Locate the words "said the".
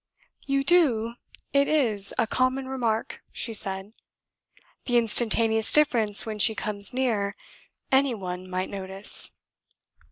3.53-4.97